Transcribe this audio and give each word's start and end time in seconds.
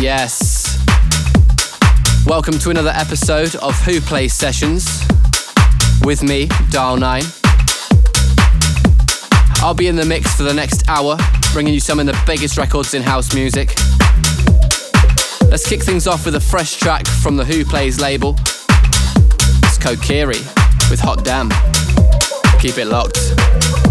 Yes. 0.00 0.84
Welcome 2.26 2.58
to 2.60 2.70
another 2.70 2.92
episode 2.94 3.54
of 3.56 3.74
Who 3.82 4.00
Plays 4.00 4.32
Sessions 4.32 5.04
with 6.04 6.22
me, 6.22 6.48
Dial 6.70 6.96
9. 6.96 7.22
I'll 9.56 9.74
be 9.74 9.88
in 9.88 9.96
the 9.96 10.04
mix 10.04 10.34
for 10.34 10.42
the 10.42 10.54
next 10.54 10.88
hour, 10.88 11.16
bringing 11.52 11.74
you 11.74 11.80
some 11.80 12.00
of 12.00 12.06
the 12.06 12.20
biggest 12.26 12.58
records 12.58 12.94
in 12.94 13.02
house 13.02 13.34
music. 13.34 13.74
Let's 15.50 15.68
kick 15.68 15.82
things 15.82 16.06
off 16.06 16.24
with 16.24 16.34
a 16.34 16.40
fresh 16.40 16.76
track 16.76 17.06
from 17.06 17.36
the 17.36 17.44
Who 17.44 17.64
Plays 17.64 18.00
label. 18.00 18.36
It's 18.38 19.78
Kokiri 19.78 20.40
with 20.90 21.00
Hot 21.00 21.24
Damn. 21.24 21.50
Keep 22.60 22.78
it 22.78 22.86
locked. 22.86 23.81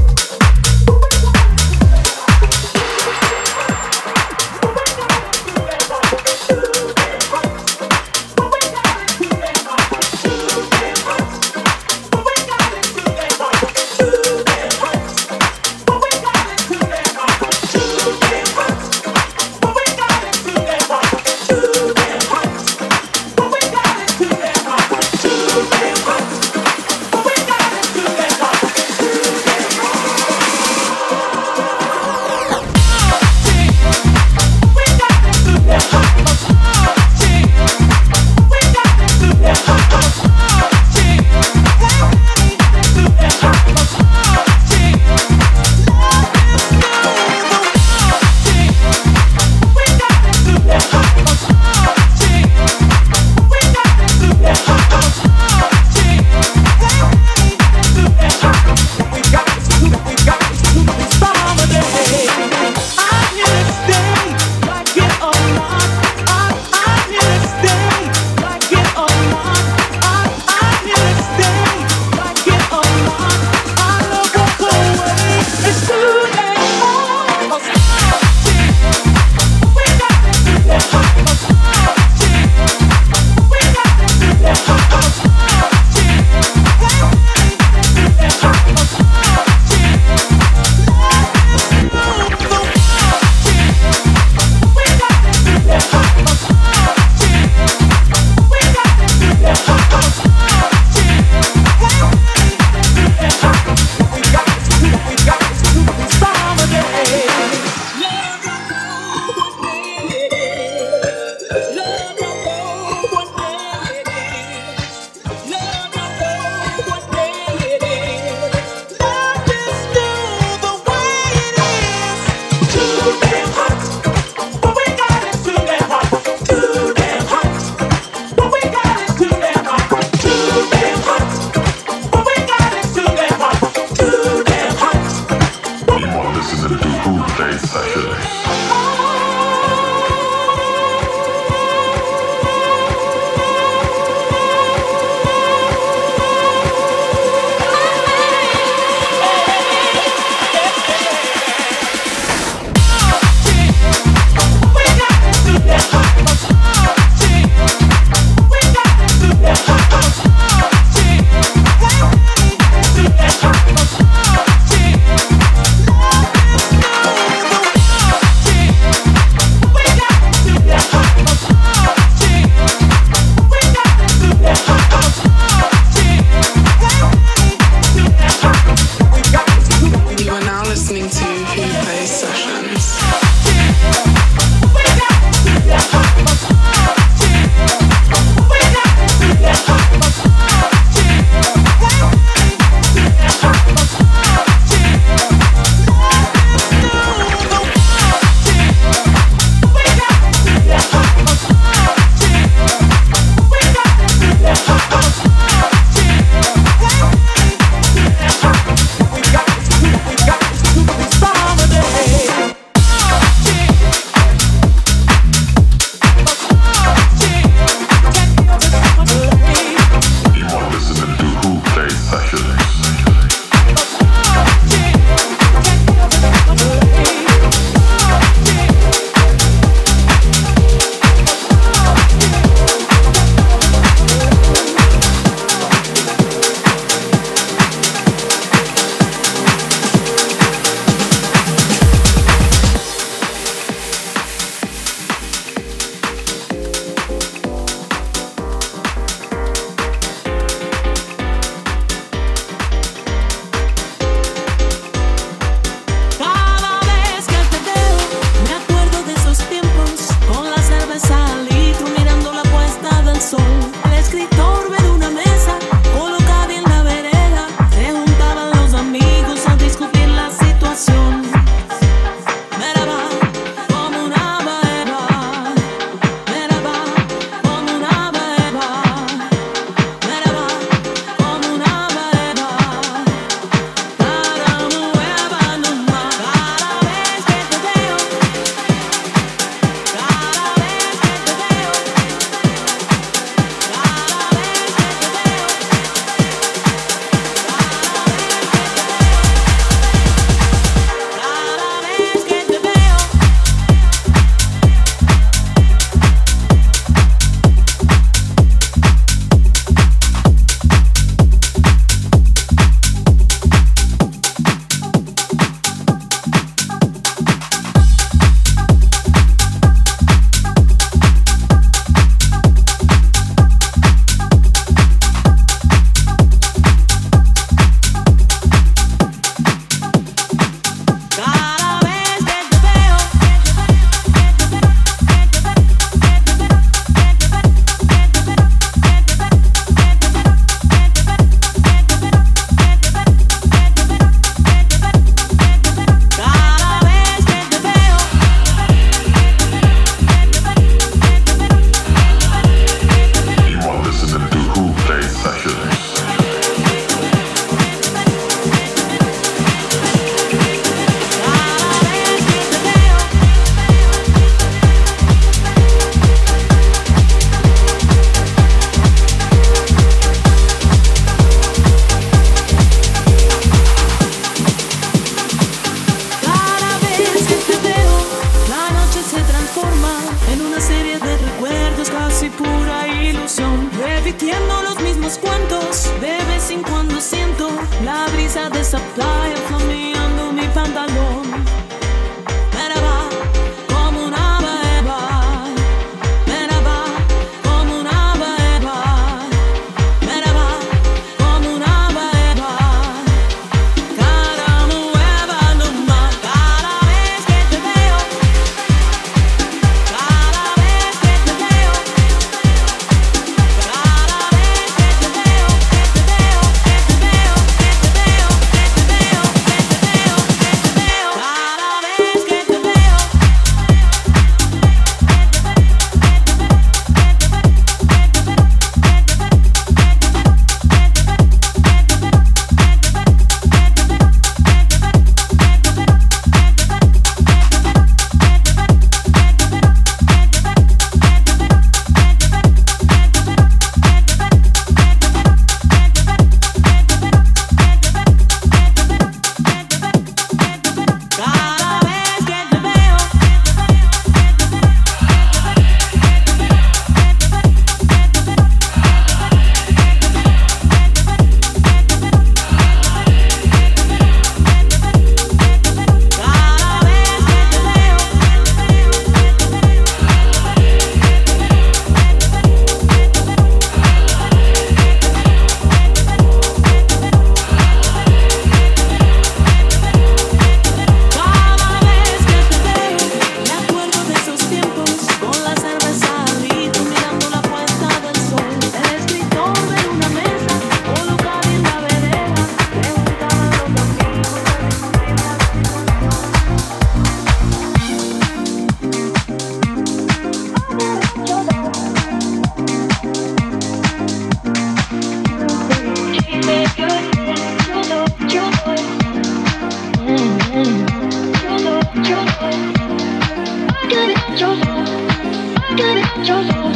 your 516.31 516.43
love. 516.43 516.75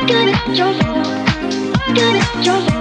I 0.00 0.06
gotta 0.06 0.52
your 0.52 0.72
love. 0.72 1.28
I 1.86 1.92
gotta 1.94 2.44
your 2.44 2.58
love. 2.60 2.73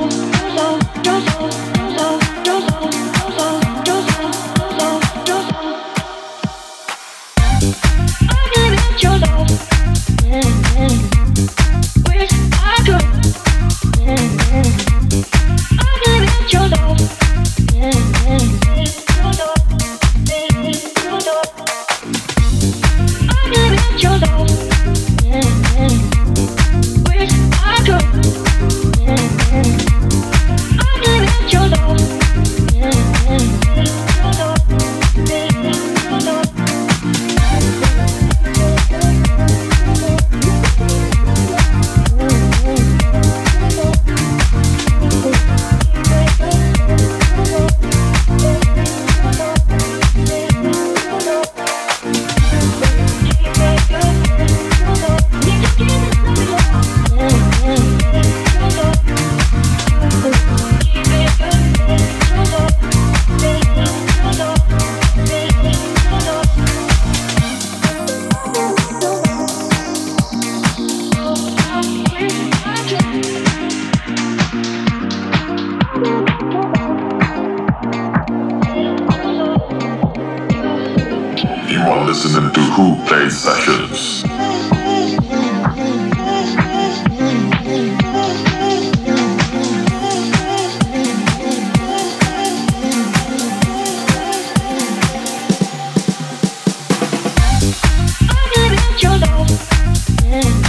yeah. 100.33 100.62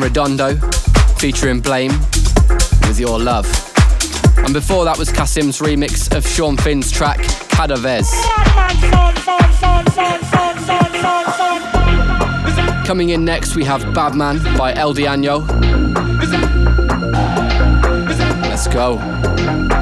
Redondo 0.00 0.54
featuring 1.18 1.60
Blame 1.60 1.92
with 2.86 2.98
Your 2.98 3.18
Love. 3.18 3.46
And 4.38 4.54
before 4.54 4.84
that 4.84 4.96
was 4.98 5.10
Kasim's 5.10 5.58
remix 5.58 6.14
of 6.16 6.26
Sean 6.26 6.56
Finn's 6.56 6.90
track, 6.90 7.18
Cadavez. 7.50 8.08
Coming 12.86 13.10
in 13.10 13.24
next, 13.24 13.54
we 13.56 13.64
have 13.64 13.92
Badman 13.94 14.42
by 14.56 14.74
El 14.74 14.94
Diano. 14.94 15.46
Let's 18.42 18.66
go. 18.66 19.79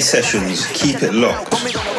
Sessions. 0.00 0.66
Keep 0.68 1.02
it 1.02 1.12
locked. 1.12 1.89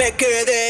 Me 0.00 0.10
quedé 0.12 0.69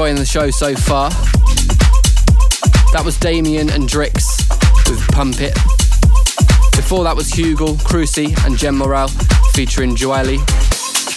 enjoying 0.00 0.16
the 0.16 0.24
show 0.24 0.50
so 0.50 0.74
far. 0.74 1.10
That 2.94 3.02
was 3.04 3.18
Damien 3.18 3.68
N-Drix 3.68 4.48
with 4.88 5.06
Pump 5.12 5.42
It. 5.42 5.52
Before 6.74 7.04
that 7.04 7.14
was 7.14 7.30
Hugel, 7.30 7.76
Cruci, 7.82 8.34
and 8.46 8.56
Jem 8.56 8.78
Morel 8.78 9.08
featuring 9.52 9.94
Joely 9.94 10.38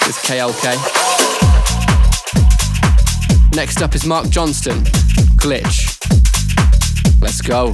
with 0.05 0.17
KLK. 0.25 0.75
Next 3.55 3.81
up 3.81 3.95
is 3.95 4.05
Mark 4.05 4.27
Johnston, 4.27 4.83
Glitch. 5.37 5.97
Let's 7.21 7.39
go. 7.39 7.73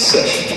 Session. 0.00 0.50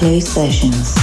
Play 0.00 0.18
Sessions. 0.18 0.99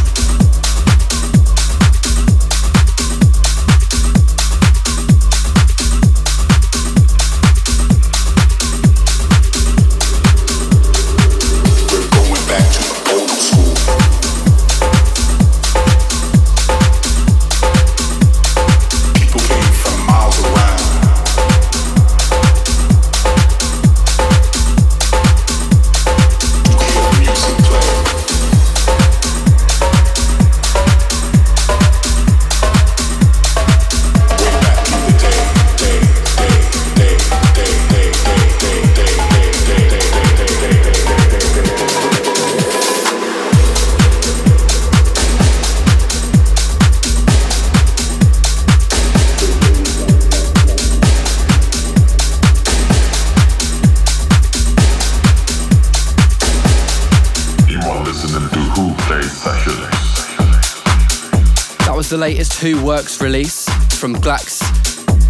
Who 62.61 62.83
Works 62.83 63.21
release 63.21 63.69
from 63.99 64.15
Glax 64.15 64.61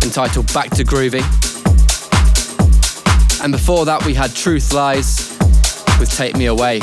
entitled 0.06 0.52
Back 0.54 0.70
to 0.72 0.86
Groovy. 0.86 1.22
And 3.44 3.52
before 3.52 3.84
that, 3.86 4.06
we 4.06 4.13
had 4.13 4.34
Truth 4.34 4.72
Lies 4.72 5.38
with 6.00 6.10
Take 6.16 6.38
Me 6.38 6.46
Away. 6.46 6.80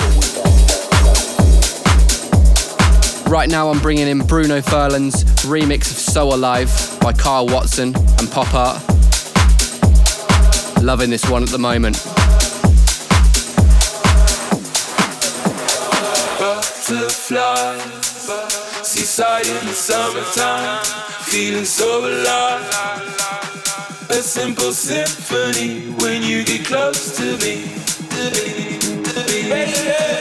Right 3.26 3.48
now, 3.48 3.70
I'm 3.70 3.80
bringing 3.80 4.06
in 4.06 4.18
Bruno 4.18 4.60
Furlan's 4.60 5.24
remix 5.44 5.90
of 5.90 5.96
So 5.96 6.34
Alive 6.34 6.98
by 7.00 7.14
Carl 7.14 7.46
Watson 7.46 7.94
and 7.96 8.30
Pop 8.30 8.52
Art. 8.52 8.82
Loving 10.82 11.08
this 11.08 11.28
one 11.30 11.42
at 11.42 11.48
the 11.48 11.58
moment. 11.58 12.13
Seaside 19.14 19.46
in 19.46 19.66
the 19.66 19.72
summertime, 19.72 20.84
feeling 21.22 21.64
so 21.64 22.00
alive. 22.00 22.62
A 24.10 24.14
simple 24.14 24.72
symphony 24.72 25.92
when 26.02 26.22
you 26.22 26.44
get 26.44 26.66
close 26.66 27.16
to 27.16 27.36
me. 27.38 27.64
Butterfly, 29.48 30.13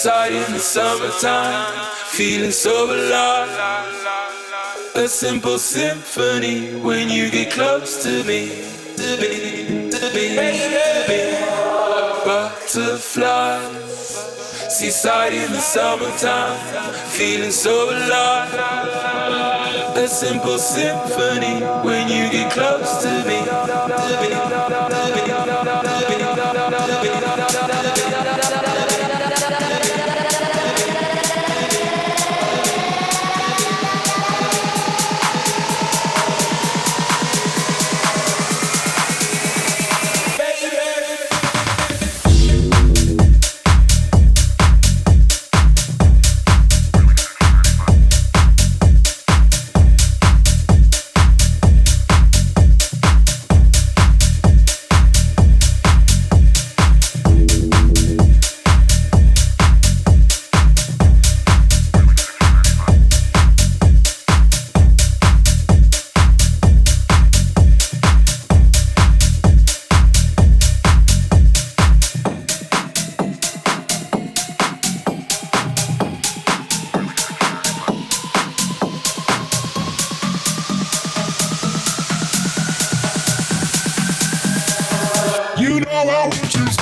Seaside 0.00 0.32
in 0.32 0.52
the 0.54 0.58
summertime, 0.58 1.92
feeling 2.06 2.52
so 2.52 2.86
alive. 2.86 3.50
A 4.94 5.06
simple 5.06 5.58
symphony 5.58 6.74
when 6.80 7.10
you 7.10 7.30
get 7.30 7.52
close 7.52 8.02
to 8.04 8.24
me, 8.24 8.48
to 8.96 9.20
me, 9.20 9.90
to 9.90 10.10
me, 10.14 10.36
baby. 10.36 11.36
Butterflies, 12.24 13.74
seaside 14.74 15.34
in 15.34 15.52
the 15.52 15.60
summertime, 15.60 16.58
feeling 17.10 17.52
so 17.52 17.90
alive. 17.90 18.54
A 19.96 20.08
simple 20.08 20.58
symphony 20.58 21.60
when 21.84 22.08
you 22.08 22.30
get 22.32 22.50
close 22.50 23.02
to 23.02 23.22
me, 23.28 23.44
to 23.44 24.16
me, 24.19 24.19
listening 85.78 86.79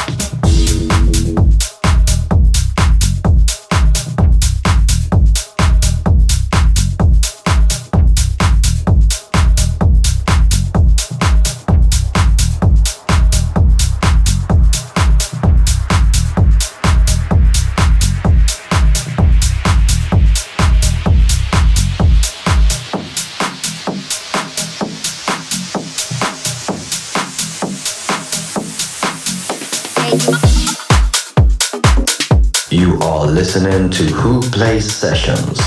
to 33.99 34.05
Who 34.05 34.40
Plays 34.40 34.92
Sessions. 34.92 35.57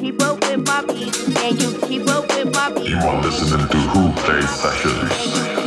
keep 0.00 0.22
up 0.22 0.40
with 0.40 0.66
my 0.66 0.82
beat 0.82 1.38
and 1.38 1.62
you 1.62 1.78
keep 1.86 2.08
up 2.08 2.26
with 2.28 2.39
you 2.78 2.96
are 2.98 3.20
listening 3.20 3.68
to 3.68 3.76
Who 3.76 4.12
Plays 4.22 4.48
Sessions. 4.48 5.59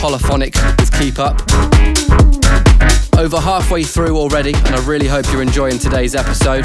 Holophonic 0.00 0.56
with 0.80 0.90
Keep 0.98 1.18
Up. 1.18 1.42
Over 3.18 3.38
halfway 3.38 3.82
through 3.82 4.16
already, 4.16 4.54
and 4.54 4.74
I 4.74 4.82
really 4.86 5.06
hope 5.06 5.30
you're 5.30 5.42
enjoying 5.42 5.78
today's 5.78 6.14
episode. 6.14 6.64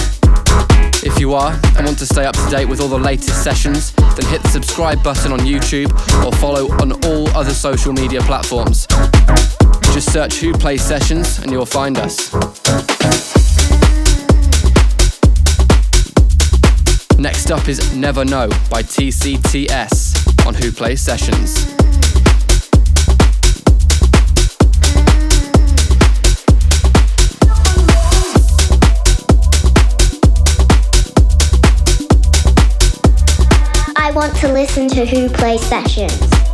If 1.03 1.19
you 1.19 1.33
are 1.33 1.51
and 1.75 1.85
want 1.85 1.99
to 1.99 2.05
stay 2.05 2.25
up 2.25 2.33
to 2.35 2.49
date 2.49 2.63
with 2.63 2.79
all 2.79 2.87
the 2.87 2.97
latest 2.97 3.43
sessions, 3.43 3.91
then 3.91 4.25
hit 4.27 4.41
the 4.41 4.47
subscribe 4.47 5.03
button 5.03 5.33
on 5.33 5.39
YouTube 5.39 5.91
or 6.25 6.31
follow 6.37 6.71
on 6.81 6.93
all 7.05 7.27
other 7.35 7.53
social 7.53 7.91
media 7.91 8.21
platforms. 8.21 8.87
Just 9.93 10.13
search 10.13 10.35
Who 10.35 10.53
Plays 10.53 10.81
Sessions 10.81 11.39
and 11.39 11.51
you'll 11.51 11.65
find 11.65 11.97
us. 11.97 12.33
Next 17.19 17.51
up 17.51 17.67
is 17.67 17.93
Never 17.93 18.23
Know 18.23 18.47
by 18.69 18.81
TCTS 18.81 20.47
on 20.47 20.53
Who 20.53 20.71
Plays 20.71 21.01
Sessions. 21.01 21.75
Want 34.15 34.33
to 34.33 34.49
listen 34.49 34.87
to 34.87 35.05
Who 35.05 35.27
Plays 35.27 35.61
Sessions. 35.67 36.44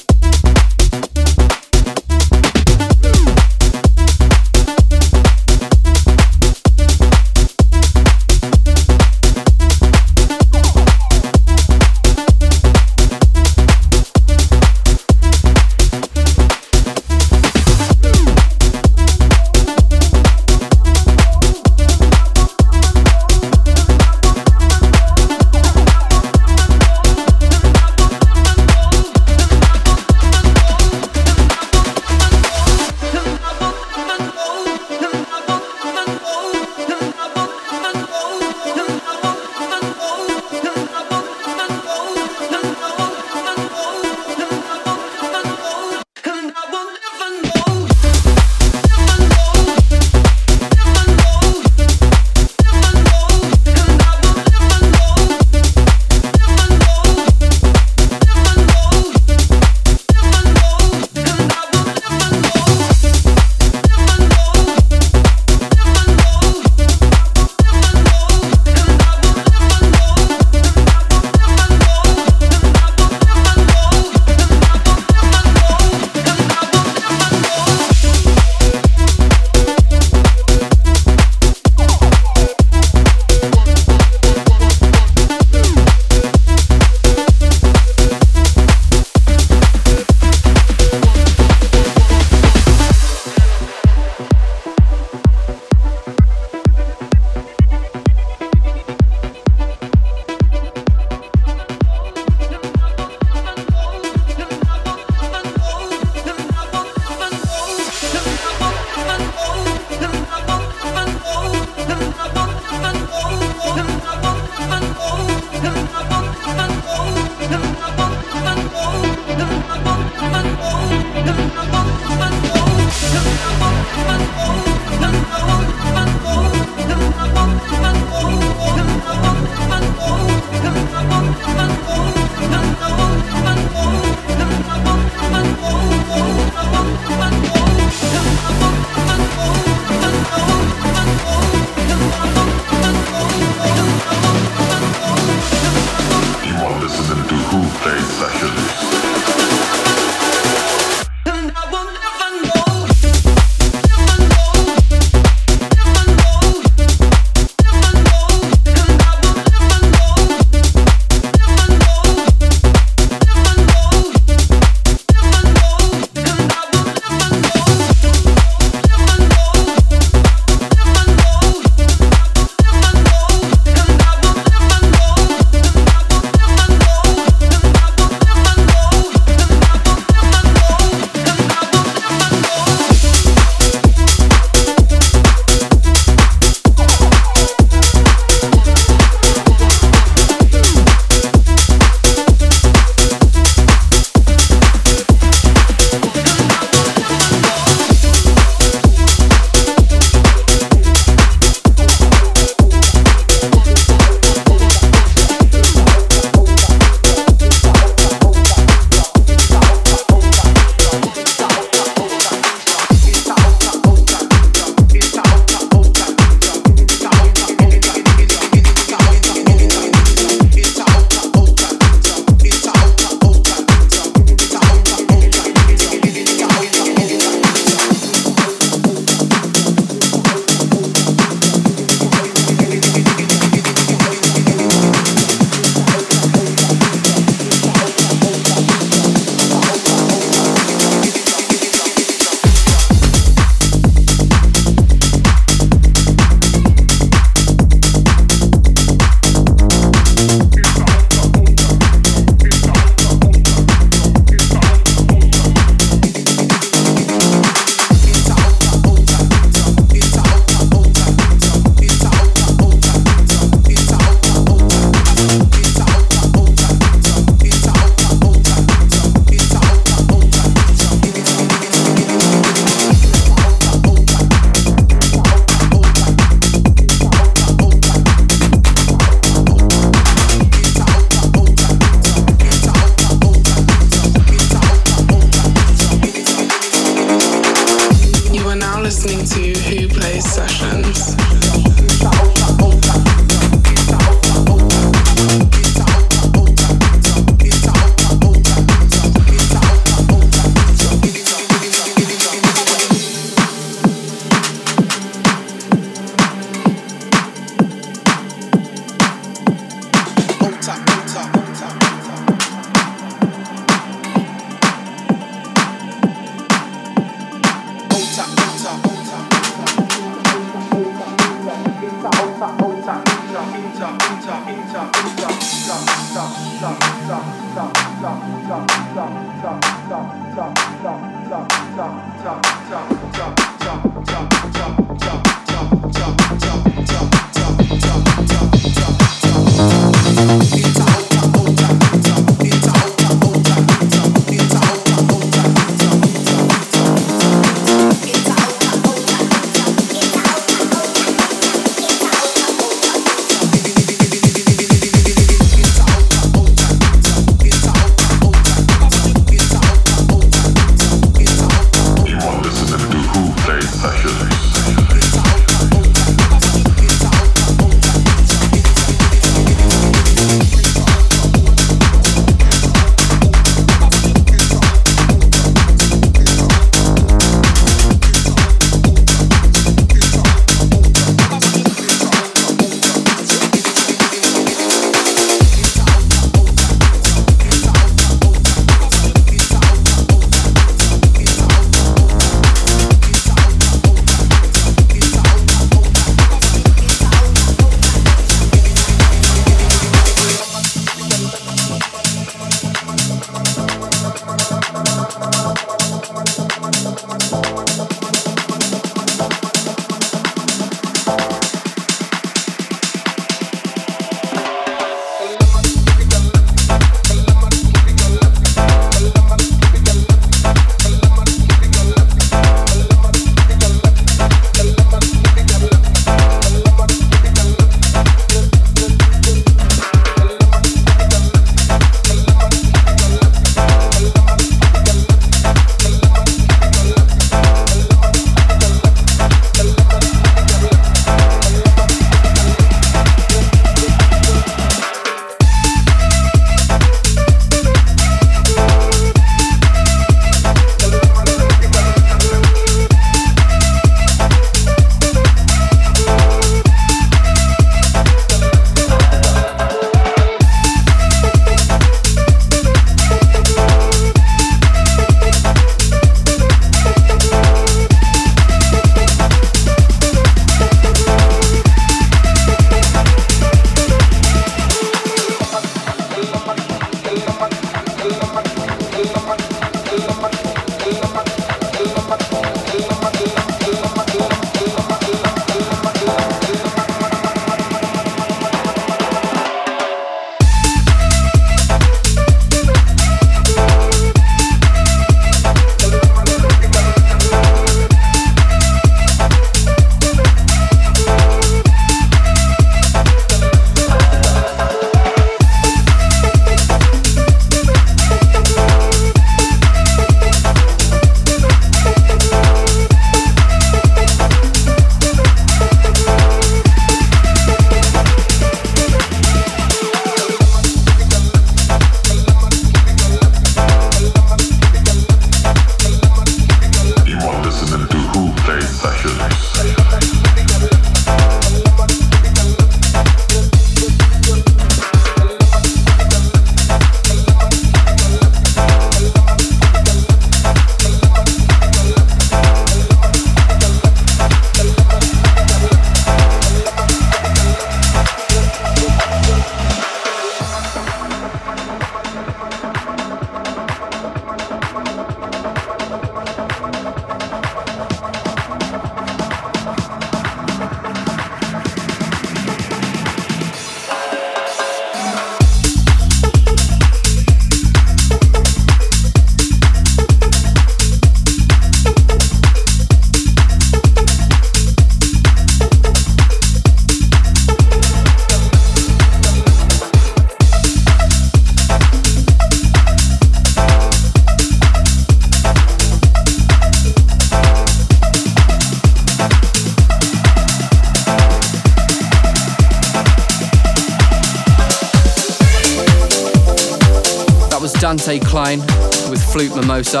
Flute 599.32 599.54
Mimosa. 599.54 600.00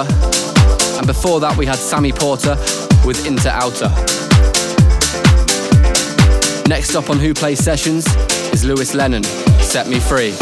And 0.98 1.06
before 1.06 1.38
that, 1.40 1.54
we 1.56 1.64
had 1.64 1.76
Sammy 1.76 2.12
Porter 2.12 2.56
with 3.04 3.26
Inter 3.26 3.50
Outer. 3.50 3.88
Next 6.68 6.96
up 6.96 7.10
on 7.10 7.18
Who 7.18 7.32
Plays 7.32 7.62
Sessions 7.62 8.06
is 8.52 8.64
Lewis 8.64 8.94
Lennon, 8.94 9.22
Set 9.62 9.88
Me 9.88 10.00
Free. 10.00 10.34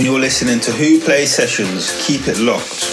You're 0.00 0.20
listening 0.20 0.60
to 0.60 0.72
Who 0.72 1.00
Plays 1.00 1.34
Sessions. 1.34 2.04
Keep 2.06 2.28
it 2.28 2.38
locked. 2.38 2.87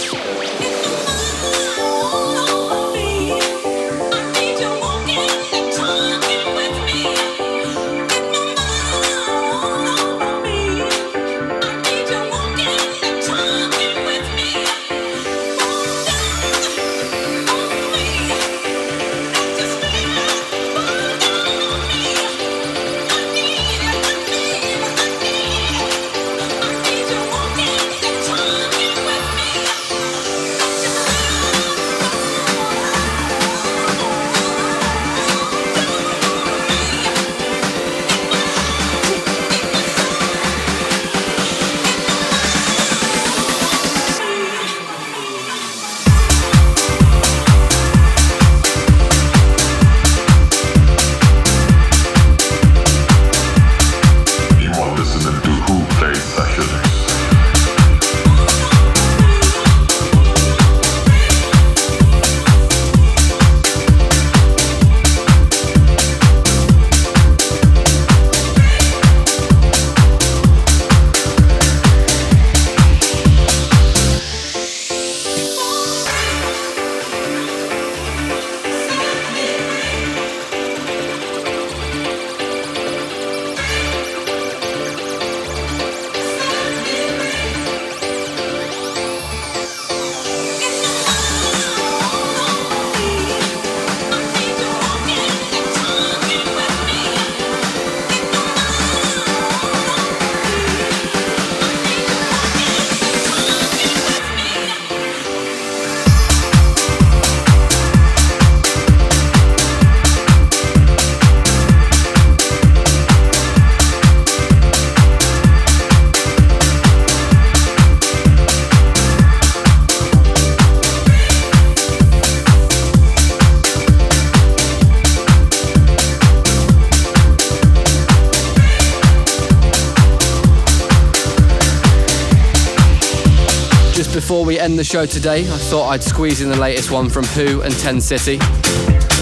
End 134.66 134.78
the 134.80 134.82
show 134.82 135.06
today, 135.06 135.42
I 135.42 135.58
thought 135.70 135.90
I'd 135.90 136.02
squeeze 136.02 136.40
in 136.40 136.48
the 136.48 136.56
latest 136.56 136.90
one 136.90 137.08
from 137.08 137.24
Who 137.24 137.62
and 137.62 137.72
Ten 137.78 138.00
City, 138.00 138.34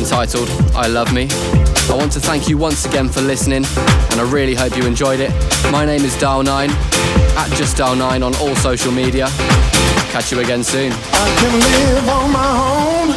entitled 0.00 0.48
I 0.74 0.86
Love 0.86 1.12
Me. 1.12 1.28
I 1.90 1.94
want 1.94 2.12
to 2.12 2.20
thank 2.20 2.48
you 2.48 2.56
once 2.56 2.86
again 2.86 3.10
for 3.10 3.20
listening, 3.20 3.66
and 3.66 4.20
I 4.22 4.26
really 4.32 4.54
hope 4.54 4.74
you 4.74 4.86
enjoyed 4.86 5.20
it. 5.20 5.30
My 5.70 5.84
name 5.84 6.02
is 6.02 6.16
Dial9, 6.16 6.70
at 7.36 7.50
Just 7.58 7.76
Dial9 7.76 8.24
on 8.24 8.34
all 8.36 8.56
social 8.56 8.90
media. 8.90 9.26
Catch 10.14 10.32
you 10.32 10.40
again 10.40 10.64
soon. 10.64 10.92
I 11.12 11.36
can 11.38 11.60
live 11.60 12.08
on 12.08 12.32
my 12.32 12.50
own 12.80 13.10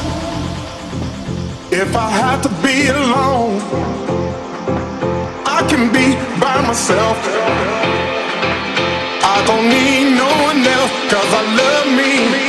if 1.71 1.95
I 1.95 2.09
have 2.09 2.41
to 2.41 2.49
be 2.61 2.87
alone. 2.89 3.61
I 5.45 5.65
can 5.69 5.93
be 5.93 6.15
by 6.41 6.61
myself. 6.67 7.17
I 9.23 9.45
don't 9.47 9.69
need 9.69 10.17
no 10.17 10.46
cause 11.09 11.33
I 11.33 11.41
love 11.55 11.87
me. 11.95 12.46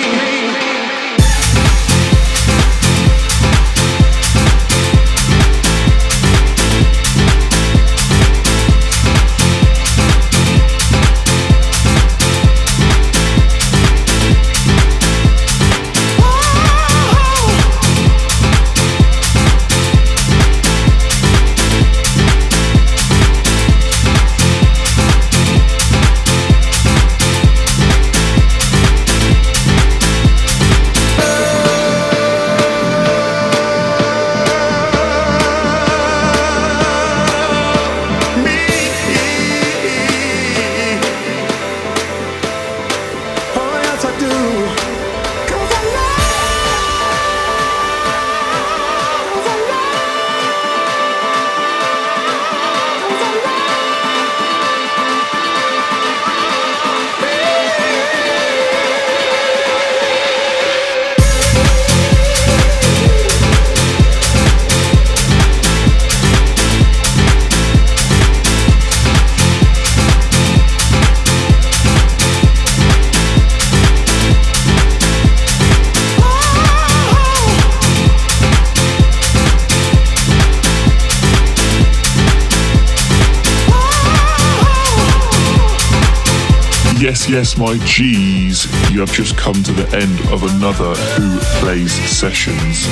Yes, 87.39 87.57
my 87.57 87.78
G's, 87.86 88.64
you 88.91 88.99
have 88.99 89.12
just 89.12 89.36
come 89.36 89.62
to 89.62 89.70
the 89.70 89.86
end 89.97 90.18
of 90.32 90.43
another 90.43 90.93
Who 91.14 91.39
Plays 91.61 91.93
Sessions. 91.93 92.84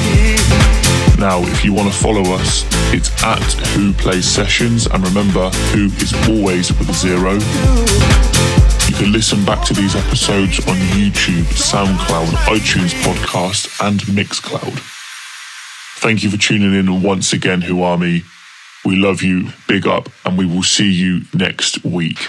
Now, 1.18 1.42
if 1.42 1.64
you 1.64 1.72
want 1.72 1.92
to 1.92 1.98
follow 1.98 2.22
us, 2.32 2.64
it's 2.94 3.10
at 3.24 3.42
Who 3.74 3.92
Plays 3.94 4.24
Sessions, 4.24 4.86
and 4.86 5.04
remember, 5.04 5.50
Who 5.74 5.86
is 5.96 6.14
always 6.28 6.70
with 6.78 6.88
a 6.88 6.92
zero. 6.92 7.32
You 8.86 8.94
can 8.94 9.10
listen 9.10 9.44
back 9.44 9.66
to 9.66 9.74
these 9.74 9.96
episodes 9.96 10.60
on 10.68 10.76
YouTube, 10.94 11.46
SoundCloud, 11.50 12.28
iTunes 12.46 12.94
Podcast, 13.02 13.84
and 13.84 13.98
Mixcloud. 14.02 14.78
Thank 15.98 16.22
you 16.22 16.30
for 16.30 16.36
tuning 16.36 16.72
in 16.72 17.02
once 17.02 17.32
again, 17.32 17.62
Who 17.62 17.82
Army. 17.82 18.22
We 18.84 18.94
love 18.94 19.24
you, 19.24 19.48
big 19.66 19.88
up, 19.88 20.08
and 20.24 20.38
we 20.38 20.46
will 20.46 20.62
see 20.62 20.92
you 20.92 21.22
next 21.34 21.84
week. 21.84 22.28